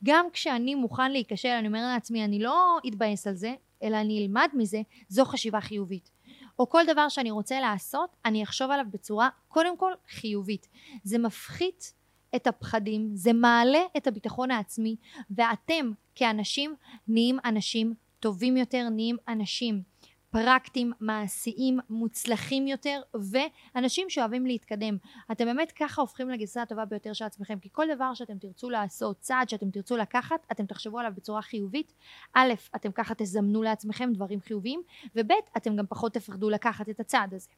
גם 0.04 0.26
כשאני 0.32 0.74
מוכן 0.74 1.12
להיכשל 1.12 1.48
אני 1.48 1.66
אומר 1.66 1.82
לעצמי 1.94 2.24
אני 2.24 2.38
לא 2.38 2.78
אתבאס 2.88 3.26
על 3.26 3.34
זה 3.34 3.54
אלא 3.82 3.96
אני 3.96 4.22
אלמד 4.22 4.48
מזה 4.54 4.82
זו 5.08 5.24
חשיבה 5.24 5.60
חיובית. 5.60 6.10
או 6.58 6.68
כל 6.68 6.82
דבר 6.86 7.08
שאני 7.08 7.30
רוצה 7.30 7.60
לעשות 7.60 8.16
אני 8.24 8.42
אחשוב 8.42 8.70
עליו 8.70 8.86
בצורה 8.90 9.28
קודם 9.48 9.76
כל 9.76 9.92
חיובית. 10.08 10.68
זה 11.04 11.18
מפחית 11.18 11.94
את 12.36 12.46
הפחדים, 12.46 13.10
זה 13.14 13.32
מעלה 13.32 13.82
את 13.96 14.06
הביטחון 14.06 14.50
העצמי 14.50 14.96
ואתם 15.30 15.90
כאנשים 16.14 16.74
נהיים 17.08 17.38
אנשים 17.44 17.94
טובים 18.20 18.56
יותר, 18.56 18.88
נהיים 18.90 19.16
אנשים 19.28 19.82
פרקטיים, 20.30 20.92
מעשיים, 21.00 21.78
מוצלחים 21.90 22.66
יותר 22.66 23.00
ואנשים 23.14 24.10
שאוהבים 24.10 24.46
להתקדם. 24.46 24.96
אתם 25.32 25.44
באמת 25.44 25.72
ככה 25.72 26.00
הופכים 26.00 26.30
לגרסה 26.30 26.62
הטובה 26.62 26.84
ביותר 26.84 27.12
של 27.12 27.24
עצמכם 27.24 27.58
כי 27.58 27.68
כל 27.72 27.86
דבר 27.94 28.14
שאתם 28.14 28.38
תרצו 28.38 28.70
לעשות, 28.70 29.20
צעד 29.20 29.48
שאתם 29.48 29.70
תרצו 29.70 29.96
לקחת, 29.96 30.46
אתם 30.52 30.66
תחשבו 30.66 30.98
עליו 30.98 31.12
בצורה 31.16 31.42
חיובית. 31.42 31.92
א', 32.34 32.52
אתם 32.76 32.92
ככה 32.92 33.14
תזמנו 33.14 33.62
לעצמכם 33.62 34.12
דברים 34.12 34.40
חיוביים 34.40 34.82
וב', 35.16 35.32
אתם 35.56 35.76
גם 35.76 35.86
פחות 35.86 36.14
תפחדו 36.14 36.50
לקחת 36.50 36.88
את 36.88 37.00
הצעד 37.00 37.34
הזה. 37.34 37.50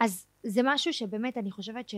אז 0.00 0.26
זה 0.42 0.60
משהו 0.64 0.92
שבאמת 0.92 1.38
אני 1.38 1.50
חושבת 1.50 1.88
ש... 1.88 1.94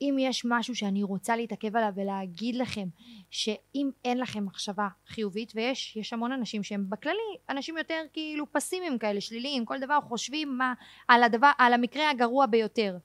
אם 0.00 0.16
יש 0.18 0.44
משהו 0.48 0.74
שאני 0.74 1.02
רוצה 1.02 1.36
להתעכב 1.36 1.76
עליו 1.76 1.92
ולהגיד 1.96 2.54
לכם 2.54 2.88
שאם 3.30 3.90
אין 4.04 4.18
לכם 4.18 4.44
מחשבה 4.44 4.88
חיובית 5.06 5.52
ויש 5.54 5.96
יש 5.96 6.12
המון 6.12 6.32
אנשים 6.32 6.62
שהם 6.62 6.90
בכללי 6.90 7.36
אנשים 7.48 7.78
יותר 7.78 8.02
כאילו 8.12 8.52
פסימיים 8.52 8.98
כאלה 8.98 9.20
שליליים 9.20 9.64
כל 9.64 9.80
דבר 9.80 9.98
חושבים 10.00 10.58
מה 10.58 10.74
על 11.08 11.22
הדבר 11.22 11.50
על 11.58 11.72
המקרה 11.72 12.10
הגרוע 12.10 12.46
ביותר 12.46 12.96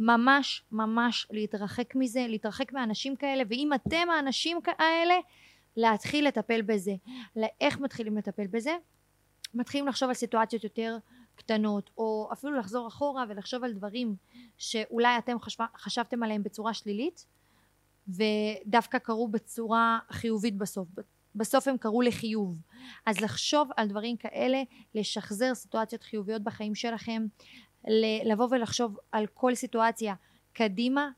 ממש 0.00 0.64
ממש 0.72 1.26
להתרחק 1.30 1.94
מזה, 1.94 2.26
להתרחק 2.28 2.72
מאנשים 2.72 3.16
כאלה, 3.16 3.42
ואם 3.48 3.70
אתם 3.74 4.10
האנשים 4.10 4.58
האלה, 4.78 5.14
להתחיל 5.76 6.26
לטפל 6.28 6.62
בזה. 6.62 6.94
איך 7.60 7.78
מתחילים 7.78 8.16
לטפל 8.16 8.46
בזה? 8.46 8.76
מתחילים 9.54 9.88
לחשוב 9.88 10.08
על 10.08 10.14
סיטואציות 10.14 10.64
יותר 10.64 10.96
קטנות, 11.40 11.90
או 11.98 12.28
אפילו 12.32 12.58
לחזור 12.58 12.88
אחורה 12.88 13.24
ולחשוב 13.28 13.64
על 13.64 13.72
דברים 13.72 14.16
שאולי 14.58 15.18
אתם 15.18 15.40
חשב, 15.40 15.64
חשבתם 15.76 16.22
עליהם 16.22 16.42
בצורה 16.42 16.74
שלילית, 16.74 17.26
ודווקא 18.08 18.98
קרו 18.98 19.28
בצורה 19.28 19.98
חיובית 20.10 20.56
בסוף. 20.56 20.88
בסוף 21.34 21.68
הם 21.68 21.76
קרו 21.76 22.02
לחיוב. 22.02 22.60
אז 23.06 23.20
לחשוב 23.20 23.68
על 23.76 23.88
דברים 23.88 24.16
כאלה, 24.16 24.62
לשחזר 24.94 25.54
סיטואציות 25.54 26.02
חיוביות 26.02 26.42
בחיים 26.42 26.74
שלכם, 26.74 27.26
לבוא 28.24 28.48
ולחשוב 28.50 28.96
על 29.12 29.26
כל 29.26 29.54
סיטואציה 29.54 30.14
קדימה, 30.52 31.10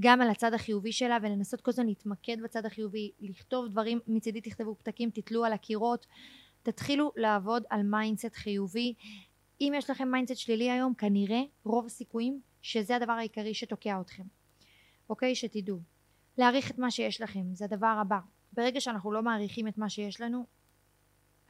גם 0.00 0.20
על 0.20 0.30
הצד 0.30 0.54
החיובי 0.54 0.92
שלה 0.92 1.18
ולנסות 1.22 1.60
כל 1.60 1.70
הזמן 1.70 1.86
להתמקד 1.86 2.36
בצד 2.42 2.66
החיובי, 2.66 3.10
לכתוב 3.20 3.68
דברים, 3.68 4.00
מצידי 4.06 4.40
תכתבו 4.40 4.74
פתקים, 4.74 5.10
תתלו 5.10 5.44
על 5.44 5.52
הקירות, 5.52 6.06
תתחילו 6.62 7.12
לעבוד 7.16 7.62
על 7.70 7.82
mindset 7.82 8.34
חיובי. 8.34 8.94
אם 9.60 9.72
יש 9.76 9.90
לכם 9.90 10.08
mindset 10.08 10.40
שלילי 10.40 10.70
היום, 10.70 10.94
כנראה 10.94 11.42
רוב 11.64 11.86
הסיכויים 11.86 12.40
שזה 12.62 12.96
הדבר 12.96 13.12
העיקרי 13.12 13.54
שתוקע 13.54 14.00
אתכם. 14.00 14.22
אוקיי? 15.10 15.34
שתדעו. 15.34 15.78
להעריך 16.38 16.70
את 16.70 16.78
מה 16.78 16.90
שיש 16.90 17.20
לכם, 17.20 17.54
זה 17.54 17.64
הדבר 17.64 17.96
הבא. 18.00 18.18
ברגע 18.52 18.80
שאנחנו 18.80 19.12
לא 19.12 19.22
מעריכים 19.22 19.68
את 19.68 19.78
מה 19.78 19.88
שיש 19.88 20.20
לנו, 20.20 20.46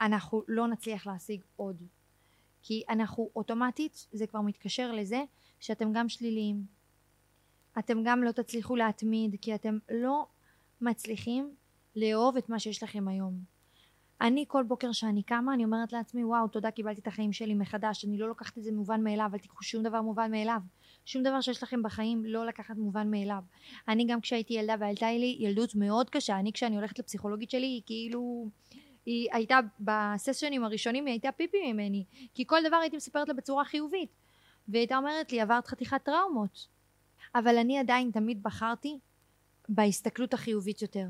אנחנו 0.01 0.43
לא 0.47 0.67
נצליח 0.67 1.07
להשיג 1.07 1.41
עוד. 1.55 1.83
כי 2.61 2.83
אנחנו 2.89 3.29
אוטומטית, 3.35 4.07
זה 4.11 4.27
כבר 4.27 4.41
מתקשר 4.41 4.91
לזה 4.91 5.23
שאתם 5.59 5.93
גם 5.93 6.09
שליליים. 6.09 6.65
אתם 7.79 8.03
גם 8.05 8.23
לא 8.23 8.31
תצליחו 8.31 8.75
להתמיד, 8.75 9.35
כי 9.41 9.55
אתם 9.55 9.77
לא 9.91 10.27
מצליחים 10.81 11.55
לאהוב 11.95 12.37
את 12.37 12.49
מה 12.49 12.59
שיש 12.59 12.83
לכם 12.83 13.07
היום. 13.07 13.43
אני 14.21 14.45
כל 14.47 14.63
בוקר 14.63 14.91
שאני 14.91 15.23
קמה 15.23 15.53
אני 15.53 15.65
אומרת 15.65 15.93
לעצמי 15.93 16.23
וואו 16.23 16.47
תודה 16.47 16.71
קיבלתי 16.71 17.01
את 17.01 17.07
החיים 17.07 17.33
שלי 17.33 17.53
מחדש. 17.53 18.05
אני 18.05 18.17
לא 18.17 18.27
לוקחת 18.27 18.57
את 18.57 18.63
זה 18.63 18.71
מובן 18.71 19.03
מאליו 19.03 19.29
אל 19.33 19.39
תיקחו 19.39 19.63
שום 19.63 19.83
דבר 19.83 20.01
מובן 20.01 20.31
מאליו. 20.31 20.59
שום 21.05 21.23
דבר 21.23 21.41
שיש 21.41 21.63
לכם 21.63 21.83
בחיים 21.83 22.25
לא 22.25 22.45
לקחת 22.45 22.75
מובן 22.77 23.11
מאליו. 23.11 23.43
אני 23.87 24.05
גם 24.05 24.21
כשהייתי 24.21 24.53
ילדה 24.53 24.75
והייתה 24.79 25.11
לי 25.11 25.37
ילדות 25.39 25.75
מאוד 25.75 26.09
קשה 26.09 26.39
אני 26.39 26.53
כשאני 26.53 26.75
הולכת 26.75 26.99
לפסיכולוגית 26.99 27.49
שלי 27.49 27.65
היא 27.65 27.81
כאילו 27.85 28.49
היא 29.05 29.27
הייתה 29.31 29.59
בסשנים 29.79 30.63
הראשונים 30.63 31.05
היא 31.05 31.13
הייתה 31.13 31.31
פיפי 31.31 31.71
ממני 31.73 32.05
כי 32.33 32.45
כל 32.47 32.59
דבר 32.67 32.75
הייתי 32.75 32.97
מספרת 32.97 33.27
לה 33.27 33.33
בצורה 33.33 33.65
חיובית. 33.65 34.09
והיא 34.67 34.79
הייתה 34.79 34.97
אומרת 34.97 35.31
לי 35.31 35.41
עברת 35.41 35.67
חתיכת 35.67 36.03
טראומות. 36.03 36.67
אבל 37.35 37.57
אני 37.57 37.77
עדיין 37.77 38.11
תמיד 38.11 38.43
בחרתי 38.43 38.99
בהסתכלות 39.69 40.33
החיובית 40.33 40.81
יותר 40.81 41.07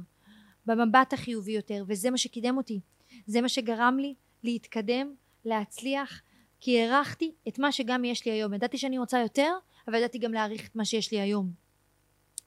במבט 0.66 1.14
החיובי 1.14 1.52
יותר 1.52 1.84
וזה 1.88 2.12
מה 2.12 2.18
שקידם 2.18 2.58
אותי 2.58 2.80
זה 3.26 3.42
מה 3.42 3.50
שגרם 3.50 3.98
לי 4.00 4.16
להתקדם 4.44 5.14
להצליח 5.46 6.22
כי 6.60 6.82
הערכתי 6.82 7.32
את 7.48 7.60
מה 7.60 7.72
שגם 7.72 8.06
יש 8.06 8.26
לי 8.26 8.32
היום 8.32 8.54
ידעתי 8.54 8.78
שאני 8.78 8.98
רוצה 8.98 9.20
יותר 9.20 9.52
אבל 9.88 9.96
ידעתי 9.96 10.18
גם 10.18 10.34
להעריך 10.34 10.68
את 10.68 10.76
מה 10.76 10.86
שיש 10.86 11.12
לי 11.12 11.20
היום 11.20 11.52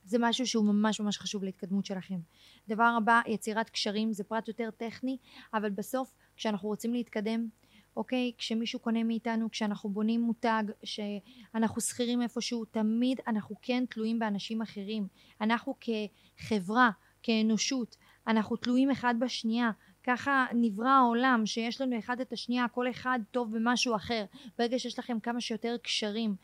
זה 0.04 0.18
משהו 0.21 0.47
שהוא 0.47 0.64
ממש 0.64 1.00
ממש 1.00 1.18
חשוב 1.18 1.44
להתקדמות 1.44 1.87
שלכם. 1.87 2.18
דבר 2.68 2.94
הבא, 2.99 3.21
יצירת 3.26 3.71
קשרים, 3.71 4.12
זה 4.12 4.25
פרט 4.25 4.49
יותר 4.49 4.71
טכני, 4.71 5.16
אבל 5.54 5.71
בסוף 5.71 6.14
כשאנחנו 6.37 6.68
רוצים 6.68 6.94
להתקדם, 6.94 7.49
אוקיי, 7.97 8.33
כשמישהו 8.38 8.80
קונה 8.80 9.04
מאיתנו, 9.04 9.50
כשאנחנו 9.50 9.90
בונים 9.90 10.21
מותג, 10.21 10.64
שאנחנו 10.85 11.80
שכירים 11.80 12.23
איפשהו, 12.23 12.64
תמיד 12.64 13.21
אנחנו 13.26 13.56
כן 13.62 13.85
תלויים 13.90 14.18
באנשים 14.18 14.62
אחרים. 14.62 15.06
אנחנו 15.40 15.75
כחברה, 15.80 16.90
כאנושות, 17.23 17.97
אנחנו 18.26 18.56
תלויים 18.56 18.90
אחד 18.90 19.14
בשנייה. 19.21 19.71
ככה 20.04 20.46
נברא 20.54 20.88
העולם 20.88 21.42
שיש 21.46 21.80
לנו 21.80 21.99
אחד 21.99 22.20
את 22.20 22.32
השנייה 22.32 22.68
כל 22.68 22.90
אחד 22.90 23.18
טוב 23.30 23.56
במשהו 23.56 23.96
אחר 23.96 24.25
ברגע 24.58 24.78
שיש 24.78 24.99
לכם 24.99 25.20
כמה 25.20 25.40
שיותר 25.40 25.76
קשרים. 25.82 26.37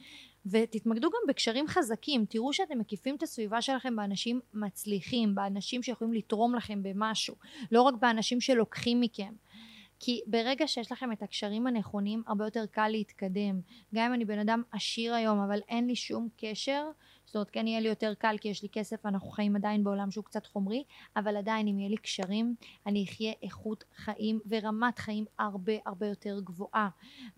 ותתמקדו 0.46 1.10
גם 1.10 1.20
בקשרים 1.28 1.66
חזקים 1.68 2.24
תראו 2.28 2.52
שאתם 2.52 2.78
מקיפים 2.78 3.16
את 3.16 3.22
הסביבה 3.22 3.62
שלכם 3.62 3.96
באנשים 3.96 4.40
מצליחים 4.54 5.34
באנשים 5.34 5.82
שיכולים 5.82 6.12
לתרום 6.12 6.54
לכם 6.54 6.82
במשהו 6.82 7.34
לא 7.72 7.82
רק 7.82 7.94
באנשים 7.94 8.40
שלוקחים 8.40 9.00
מכם. 9.00 9.32
כי 10.02 10.20
ברגע 10.26 10.68
שיש 10.68 10.92
לכם 10.92 11.12
את 11.12 11.22
הקשרים 11.22 11.66
הנכונים 11.66 12.22
הרבה 12.26 12.44
יותר 12.44 12.66
קל 12.66 12.88
להתקדם. 12.88 13.60
גם 13.94 14.06
אם 14.06 14.14
אני 14.14 14.24
בן 14.24 14.38
אדם 14.38 14.62
עשיר 14.72 15.14
היום 15.14 15.38
אבל 15.38 15.60
אין 15.68 15.86
לי 15.86 15.96
שום 15.96 16.28
קשר 16.36 16.90
זאת 17.30 17.34
אומרת 17.34 17.50
כן 17.50 17.66
יהיה 17.66 17.80
לי 17.80 17.88
יותר 17.88 18.14
קל 18.14 18.36
כי 18.40 18.48
יש 18.48 18.62
לי 18.62 18.68
כסף 18.72 19.06
אנחנו 19.06 19.30
חיים 19.30 19.56
עדיין 19.56 19.84
בעולם 19.84 20.10
שהוא 20.10 20.24
קצת 20.24 20.46
חומרי 20.46 20.84
אבל 21.16 21.36
עדיין 21.36 21.68
אם 21.68 21.78
יהיה 21.78 21.90
לי 21.90 21.96
קשרים 21.96 22.54
אני 22.86 23.04
אחיה 23.04 23.32
איכות 23.42 23.84
חיים 23.96 24.40
ורמת 24.48 24.98
חיים 24.98 25.24
הרבה 25.38 25.72
הרבה 25.86 26.06
יותר 26.06 26.40
גבוהה. 26.44 26.88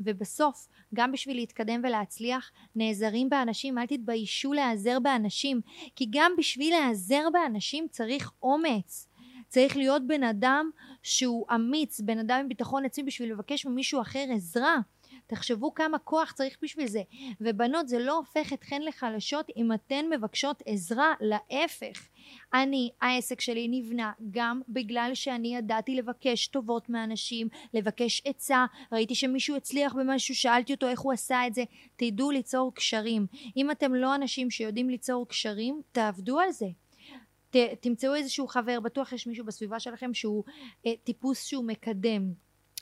ובסוף 0.01 0.69
גם 0.95 1.13
בשביל 1.13 1.37
להתקדם 1.37 1.81
ולהצליח 1.85 2.51
נעזרים 2.77 3.31
באנשים 3.31 3.79
אל 3.79 3.87
תתביישו 3.87 4.53
להיעזר 4.53 4.99
באנשים 5.01 5.61
כי 5.97 6.07
גם 6.11 6.33
בשביל 6.39 6.75
להיעזר 6.75 7.23
באנשים 7.33 7.87
צריך 7.91 8.33
אומץ. 8.43 9.09
צריך 9.49 9.77
להיות 9.77 10.07
בן 10.07 10.23
אדם 10.23 10.71
שהוא 11.03 11.47
אמיץ 11.55 12.01
בן 12.01 12.19
אדם 12.19 12.41
עם 12.41 12.49
ביטחון 12.49 12.85
עצמי 12.85 13.05
בשביל 13.05 13.33
לבקש 13.33 13.67
ממישהו 13.67 14.01
אחר 14.01 14.25
עזרה 14.35 14.79
תחשבו 15.35 15.75
כמה 15.75 15.99
כוח 15.99 16.33
צריך 16.33 16.59
בשביל 16.62 16.87
זה. 16.87 17.03
ובנות 17.41 17.89
זה 17.89 17.99
לא 17.99 18.17
הופך 18.17 18.53
אתכן 18.53 18.83
לחלשות 18.83 19.47
אם 19.57 19.73
אתן 19.73 20.05
מבקשות 20.11 20.62
עזרה 20.67 21.15
להפך. 21.21 22.09
אני 22.55 22.91
העסק 23.01 23.41
שלי 23.41 23.69
נבנה 23.69 24.12
גם 24.31 24.61
בגלל 24.69 25.11
שאני 25.15 25.57
ידעתי 25.57 25.95
לבקש 25.95 26.47
טובות 26.47 26.89
מאנשים 26.89 27.49
לבקש 27.75 28.23
עצה. 28.25 28.67
ראיתי 28.93 29.15
שמישהו 29.15 29.57
הצליח 29.57 29.95
במשהו 29.95 30.35
שאלתי 30.35 30.75
אותו 30.75 30.89
איך 30.89 31.01
הוא 31.01 31.12
עשה 31.12 31.47
את 31.47 31.55
זה. 31.55 31.65
תדעו 31.97 32.31
ליצור 32.31 32.75
קשרים. 32.75 33.27
אם 33.57 33.71
אתם 33.71 33.95
לא 33.95 34.15
אנשים 34.15 34.51
שיודעים 34.51 34.91
ליצור 34.91 35.29
קשרים 35.29 35.83
תעבדו 35.93 36.41
על 36.41 36.51
זה. 36.51 36.67
ת, 37.51 37.57
תמצאו 37.81 38.15
איזשהו 38.15 38.47
חבר 38.47 38.81
בטוח 38.81 39.12
יש 39.12 39.27
מישהו 39.27 39.45
בסביבה 39.45 39.81
שלכם 39.81 40.15
שהוא 40.15 40.45
אה, 40.87 40.93
טיפוס 41.05 41.45
שהוא 41.45 41.65
מקדם 41.65 42.33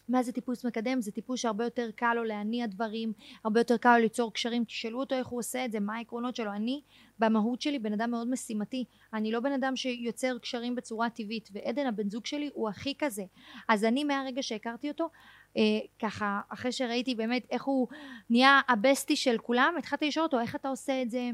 מה 0.09 0.23
זה 0.23 0.33
טיפוס 0.33 0.65
מקדם? 0.65 1.01
זה 1.01 1.13
טיפוס 1.13 1.41
שהרבה 1.41 1.65
יותר 1.65 1.91
קל 1.95 2.15
לו 2.15 2.25
להניע 2.25 2.67
דברים, 2.67 3.13
הרבה 3.45 3.61
יותר 3.61 3.77
קל 3.77 3.97
לו 3.97 4.03
ליצור 4.03 4.33
קשרים, 4.33 4.65
תשאלו 4.65 5.01
אותו 5.01 5.15
איך 5.15 5.27
הוא 5.27 5.39
עושה 5.39 5.65
את 5.65 5.73
זה, 5.73 5.81
מה 5.81 5.97
העקרונות 5.97 6.37
שלו. 6.37 6.53
אני 6.53 6.81
במהות 7.19 7.61
שלי 7.61 7.79
בן 7.79 7.93
אדם 7.93 8.11
מאוד 8.11 8.31
משימתי, 8.31 8.85
אני 9.15 9.33
לא 9.33 9.41
בן 9.41 9.53
אדם 9.53 9.77
שיוצר 9.77 10.39
קשרים 10.39 10.75
בצורה 10.75 11.11
טבעית, 11.11 11.49
ועדן 11.53 11.87
הבן 11.87 12.11
זוג 12.11 12.27
שלי 12.27 12.51
הוא 12.55 12.69
הכי 12.69 12.95
כזה. 12.99 13.25
אז 13.69 13.85
אני 13.85 14.05
מהרגע 14.05 14.43
שהכרתי 14.43 14.89
אותו, 14.89 15.09
אה, 15.57 15.63
ככה 15.99 16.41
אחרי 16.49 16.73
שראיתי 16.73 17.15
באמת 17.15 17.47
איך 17.51 17.65
הוא 17.65 17.89
נהיה 18.31 18.61
הבסטי 18.69 19.17
של 19.17 19.39
כולם, 19.39 19.75
התחלתי 19.79 20.09
לשאול 20.09 20.27
אותו 20.27 20.41
איך 20.41 20.55
אתה 20.55 20.69
עושה 20.69 21.03
את 21.03 21.11
זה 21.11 21.31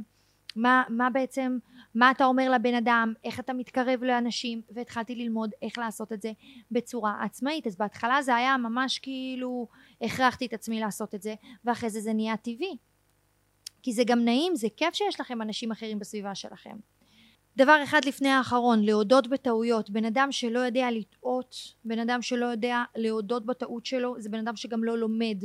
מה, 0.56 0.82
מה 0.88 1.10
בעצם, 1.10 1.58
מה 1.94 2.10
אתה 2.10 2.24
אומר 2.24 2.50
לבן 2.50 2.74
אדם, 2.74 3.12
איך 3.24 3.40
אתה 3.40 3.52
מתקרב 3.52 4.04
לאנשים, 4.04 4.62
והתחלתי 4.70 5.14
ללמוד 5.14 5.50
איך 5.62 5.78
לעשות 5.78 6.12
את 6.12 6.22
זה 6.22 6.32
בצורה 6.70 7.24
עצמאית. 7.24 7.66
אז 7.66 7.76
בהתחלה 7.76 8.22
זה 8.22 8.34
היה 8.34 8.56
ממש 8.56 8.98
כאילו 8.98 9.68
הכרחתי 10.00 10.46
את 10.46 10.52
עצמי 10.52 10.80
לעשות 10.80 11.14
את 11.14 11.22
זה, 11.22 11.34
ואחרי 11.64 11.90
זה 11.90 12.00
זה 12.00 12.12
נהיה 12.12 12.36
טבעי. 12.36 12.76
כי 13.82 13.92
זה 13.92 14.04
גם 14.04 14.24
נעים, 14.24 14.56
זה 14.56 14.68
כיף 14.76 14.94
שיש 14.94 15.20
לכם 15.20 15.42
אנשים 15.42 15.70
אחרים 15.70 15.98
בסביבה 15.98 16.34
שלכם. 16.34 16.76
דבר 17.56 17.80
אחד 17.84 18.04
לפני 18.04 18.28
האחרון, 18.28 18.82
להודות 18.82 19.26
בטעויות. 19.26 19.90
בן 19.90 20.04
אדם 20.04 20.32
שלא 20.32 20.58
יודע 20.58 20.90
לטעות, 20.90 21.56
בן 21.84 21.98
אדם 21.98 22.22
שלא 22.22 22.46
יודע 22.46 22.82
להודות 22.96 23.46
בטעות 23.46 23.86
שלו, 23.86 24.14
זה 24.18 24.28
בן 24.28 24.38
אדם 24.38 24.56
שגם 24.56 24.84
לא 24.84 24.98
לומד. 24.98 25.42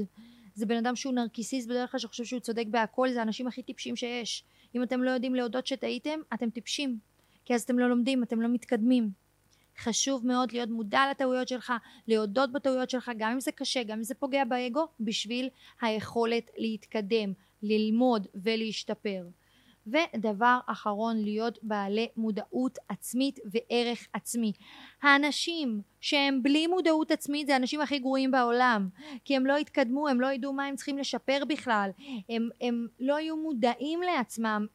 זה 0.56 0.66
בן 0.66 0.78
אדם 0.78 0.96
שהוא 0.96 1.14
נרקיסיסט 1.14 1.70
בדרך 1.70 1.92
כלל 1.92 2.00
שחושב 2.00 2.24
שהוא 2.24 2.40
צודק 2.40 2.66
בהכל, 2.68 3.10
זה 3.10 3.20
האנשים 3.20 3.48
הכי 3.48 3.64
טיפשים 3.64 3.96
שיש. 3.96 4.44
אם 4.76 4.84
אתם 4.84 5.04
לא 5.04 5.12
יודעים 5.12 5.36
להודות 5.36 5.68
שטעיתם, 5.68 6.20
אתם 6.34 6.50
טיפשים. 6.50 7.00
כי 7.46 7.54
אז 7.54 7.62
אתם 7.62 7.80
לא 7.80 7.90
לומדים, 7.90 8.24
אתם 8.24 8.42
לא 8.42 8.50
מתקדמים. 8.50 9.10
חשוב 9.78 10.28
מאוד 10.28 10.52
להיות 10.52 10.70
מודע 10.70 11.02
לטעויות 11.12 11.48
שלך, 11.48 11.74
להודות 12.08 12.52
בטעויות 12.52 12.90
שלך, 12.90 13.12
גם 13.18 13.32
אם 13.32 13.40
זה 13.40 13.52
קשה, 13.52 13.84
גם 13.84 13.98
אם 13.98 14.04
זה 14.04 14.16
פוגע 14.16 14.44
באגו, 14.46 14.88
בשביל 15.00 15.50
היכולת 15.82 16.52
להתקדם, 16.58 17.34
ללמוד 17.64 18.28
ולהשתפר. 18.36 19.24
ודבר 19.88 20.60
אחרון 20.68 21.18
להיות 21.18 21.60
בעלי 21.64 22.08
מודעות 22.18 22.78
עצמית 22.90 23.40
וערך 23.46 24.08
עצמי. 24.14 24.54
האנשים 25.02 25.82
שהם 26.02 26.44
בלי 26.44 26.68
מודעות 26.68 27.12
עצמית 27.12 27.48
זה 27.48 27.54
האנשים 27.54 27.82
הכי 27.82 28.00
גרועים 28.00 28.32
בעולם 28.32 28.90
כי 29.26 29.36
הם 29.36 29.46
לא 29.46 29.58
התקדמו 29.58 30.08
הם 30.08 30.22
לא 30.22 30.32
ידעו 30.32 30.54
מה 30.54 30.66
הם 30.66 30.76
צריכים 30.76 30.98
לשפר 30.98 31.44
בכלל. 31.48 31.90
הם, 32.30 32.50
הם 32.62 32.88
לא 33.00 33.20
יהיו 33.20 33.38
מודעים 33.38 34.02
לעצמם. 34.02 34.66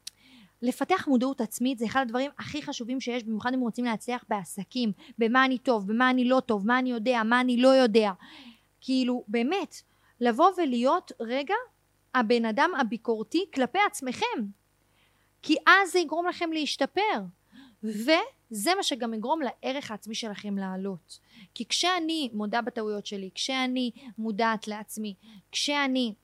לפתח 0.62 1.08
מודעות 1.08 1.40
עצמית 1.40 1.78
זה 1.78 1.84
אחד 1.84 2.00
הדברים 2.00 2.30
הכי 2.38 2.62
חשובים 2.62 3.00
שיש 3.00 3.24
במיוחד 3.24 3.54
אם 3.54 3.60
רוצים 3.60 3.84
להצליח 3.84 4.24
בעסקים 4.28 4.92
במה 5.18 5.44
אני 5.44 5.58
טוב 5.58 5.88
במה 5.88 6.10
אני 6.10 6.24
לא 6.28 6.40
טוב 6.40 6.66
מה 6.66 6.78
אני 6.78 6.90
יודע 6.90 7.22
מה 7.24 7.40
אני 7.40 7.56
לא 7.56 7.68
יודע. 7.68 8.12
כאילו 8.80 9.24
באמת 9.28 9.76
לבוא 10.20 10.50
ולהיות 10.56 11.12
רגע 11.20 11.54
הבן 12.14 12.44
אדם 12.44 12.70
הביקורתי 12.80 13.44
כלפי 13.54 13.78
עצמכם 13.86 14.46
כי 15.42 15.56
אז 15.66 15.92
זה 15.92 15.98
יגרום 15.98 16.26
לכם 16.26 16.52
להשתפר. 16.52 17.22
וזה 17.82 18.70
מה 18.76 18.82
שגם 18.82 19.14
יגרום 19.14 19.40
לערך 19.42 19.90
העצמי 19.90 20.14
שלכם 20.14 20.58
לעלות. 20.58 21.18
כי 21.54 21.64
כשאני 21.68 22.30
מודה 22.32 22.62
בטעויות 22.62 23.06
שלי, 23.06 23.30
כשאני 23.34 23.90
מודעת 24.18 24.68
לעצמי, 24.68 25.14
כשאני 25.52 26.14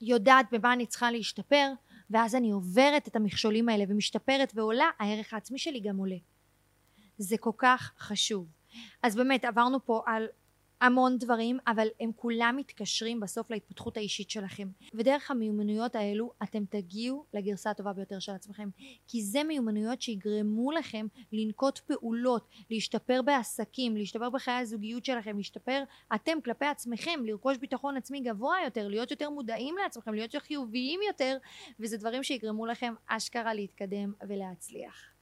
יודעת 0.00 0.46
במה 0.52 0.72
אני 0.72 0.86
צריכה 0.86 1.10
להשתפר, 1.10 1.72
ואז 2.10 2.34
אני 2.34 2.50
עוברת 2.50 3.08
את 3.08 3.16
המכשולים 3.16 3.68
האלה 3.68 3.84
ומשתפרת 3.88 4.52
ועולה, 4.54 4.90
הערך 4.98 5.34
העצמי 5.34 5.58
שלי 5.58 5.80
גם 5.80 5.96
עולה. 5.96 6.16
זה 7.18 7.36
כל 7.38 7.50
כך 7.58 7.92
חשוב. 7.98 8.46
אז 9.02 9.16
באמת 9.16 9.44
עברנו 9.44 9.84
פה 9.84 10.02
על 10.06 10.26
המון 10.86 11.18
דברים, 11.18 11.58
אבל 11.66 11.88
הם 12.00 12.10
כולם 12.16 12.54
מתקשרים 12.58 13.20
בסוף 13.20 13.50
להתפתחות 13.50 13.96
האישית 13.96 14.30
שלכם. 14.30 14.68
ודרך 14.94 15.30
המיומנויות 15.30 15.94
האלו 15.94 16.32
אתם 16.42 16.64
תגיעו 16.64 17.24
לגרסה 17.34 17.70
הטובה 17.70 17.92
ביותר 17.92 18.18
של 18.18 18.32
עצמכם. 18.32 18.68
כי 19.06 19.22
זה 19.22 19.44
מיומנויות 19.44 20.02
שיגרמו 20.02 20.72
לכם 20.72 21.06
לנקוט 21.32 21.78
פעולות, 21.78 22.48
להשתפר 22.70 23.22
בעסקים, 23.22 23.96
להשתפר 23.96 24.30
בחיי 24.30 24.54
הזוגיות 24.54 25.04
שלכם, 25.04 25.36
להשתפר 25.36 25.82
אתם 26.14 26.40
כלפי 26.44 26.66
עצמכם, 26.66 27.20
לרכוש 27.24 27.58
ביטחון 27.58 27.96
עצמי 27.96 28.20
גבוה 28.20 28.56
יותר, 28.64 28.88
להיות 28.88 29.10
יותר 29.10 29.30
מודעים 29.30 29.74
לעצמכם, 29.82 30.14
להיות 30.14 30.34
חיוביים 30.38 31.00
יותר, 31.08 31.36
וזה 31.80 31.96
דברים 31.96 32.22
שיגרמו 32.22 32.66
לכם 32.66 32.94
אשכרה 33.06 33.54
להתקדם 33.54 34.12
ולהצליח. 34.28 35.15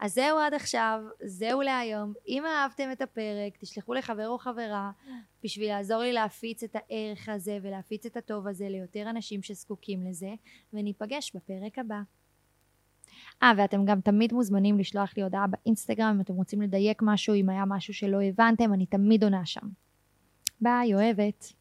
אז 0.00 0.14
זהו 0.14 0.38
עד 0.38 0.54
עכשיו, 0.54 1.00
זהו 1.24 1.62
להיום. 1.62 2.12
אם 2.28 2.46
אהבתם 2.46 2.88
את 2.92 3.02
הפרק, 3.02 3.56
תשלחו 3.58 3.94
לחבר 3.94 4.28
או 4.28 4.38
חברה 4.38 4.90
בשביל 5.44 5.68
לעזור 5.68 5.98
לי 5.98 6.12
להפיץ 6.12 6.62
את 6.62 6.76
הערך 6.76 7.28
הזה 7.28 7.58
ולהפיץ 7.62 8.06
את 8.06 8.16
הטוב 8.16 8.46
הזה 8.48 8.68
ליותר 8.68 9.10
אנשים 9.10 9.42
שזקוקים 9.42 10.06
לזה, 10.06 10.34
וניפגש 10.72 11.36
בפרק 11.36 11.78
הבא. 11.78 12.00
אה, 13.42 13.52
ואתם 13.56 13.84
גם 13.84 14.00
תמיד 14.00 14.32
מוזמנים 14.32 14.78
לשלוח 14.78 15.16
לי 15.16 15.22
הודעה 15.22 15.46
באינסטגרם 15.46 16.12
אם 16.14 16.20
אתם 16.20 16.34
רוצים 16.34 16.62
לדייק 16.62 17.02
משהו, 17.02 17.34
אם 17.34 17.48
היה 17.48 17.64
משהו 17.64 17.94
שלא 17.94 18.22
הבנתם, 18.22 18.74
אני 18.74 18.86
תמיד 18.86 19.24
עונה 19.24 19.46
שם. 19.46 19.68
ביי, 20.60 20.94
אוהבת. 20.94 21.44